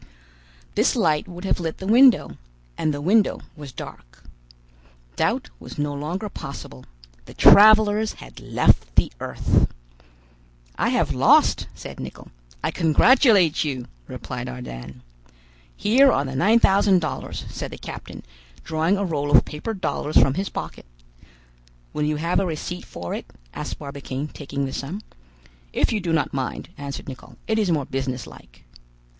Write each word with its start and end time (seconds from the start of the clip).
This 0.73 0.95
light 0.95 1.27
would 1.27 1.45
have 1.45 1.59
lit 1.59 1.77
the 1.77 1.85
window, 1.85 2.37
and 2.75 2.91
the 2.91 3.01
window 3.01 3.41
was 3.55 3.71
dark. 3.71 4.23
Doubt 5.15 5.51
was 5.59 5.77
no 5.77 5.93
longer 5.93 6.27
possible; 6.27 6.85
the 7.25 7.35
travelers 7.35 8.13
had 8.13 8.39
left 8.39 8.95
the 8.95 9.11
earth. 9.19 9.67
"I 10.75 10.89
have 10.89 11.13
lost," 11.13 11.67
said 11.75 11.99
Nicholl. 11.99 12.31
"I 12.63 12.71
congratulate 12.71 13.63
you," 13.63 13.85
replied 14.07 14.49
Ardan. 14.49 15.03
"Here 15.77 16.11
are 16.11 16.25
the 16.25 16.35
nine 16.35 16.59
thousand 16.59 16.97
dollars," 16.97 17.45
said 17.51 17.69
the 17.69 17.77
captain, 17.77 18.23
drawing 18.63 18.97
a 18.97 19.05
roll 19.05 19.29
of 19.29 19.45
paper 19.45 19.75
dollars 19.75 20.17
from 20.19 20.33
his 20.33 20.49
pocket. 20.49 20.87
"Will 21.93 22.05
you 22.05 22.15
have 22.15 22.39
a 22.39 22.45
receipt 22.47 22.85
for 22.85 23.13
it?" 23.13 23.27
asked 23.53 23.77
Barbicane, 23.77 24.29
taking 24.29 24.65
the 24.65 24.73
sum. 24.73 25.03
"If 25.73 25.93
you 25.93 25.99
do 25.99 26.11
not 26.11 26.33
mind," 26.33 26.69
answered 26.75 27.07
Nicholl; 27.07 27.37
"it 27.45 27.59
is 27.59 27.69
more 27.69 27.85
business 27.85 28.25
like." 28.25 28.63